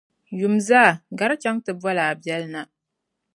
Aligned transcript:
Yumzaa, 0.39 0.89
gari 1.17 1.35
chaŋ 1.41 1.55
ti 1.65 1.71
boli 1.81 2.01
a 2.11 2.17
biεli 2.21 2.47
na. 2.53 2.61